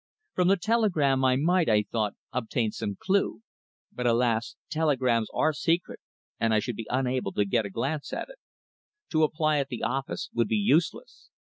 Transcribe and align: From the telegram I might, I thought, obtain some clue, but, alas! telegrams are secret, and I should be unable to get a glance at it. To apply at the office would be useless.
From 0.33 0.47
the 0.47 0.57
telegram 0.57 1.23
I 1.23 1.35
might, 1.35 1.69
I 1.69 1.83
thought, 1.83 2.15
obtain 2.33 2.71
some 2.71 2.95
clue, 2.99 3.41
but, 3.91 4.07
alas! 4.07 4.55
telegrams 4.71 5.27
are 5.31 5.53
secret, 5.53 5.99
and 6.39 6.55
I 6.55 6.59
should 6.59 6.75
be 6.75 6.87
unable 6.89 7.33
to 7.33 7.45
get 7.45 7.67
a 7.67 7.69
glance 7.69 8.11
at 8.11 8.27
it. 8.27 8.39
To 9.11 9.21
apply 9.21 9.59
at 9.59 9.67
the 9.67 9.83
office 9.83 10.31
would 10.33 10.47
be 10.47 10.55
useless. 10.57 11.29